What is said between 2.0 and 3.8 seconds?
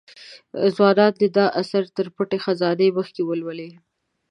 پټې خزانې مخکې ولولي.